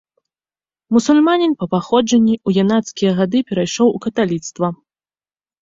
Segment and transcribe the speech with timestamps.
[0.97, 4.67] Мусульманін па паходжанні, у юнацкія гады перайшоў у каталіцтва.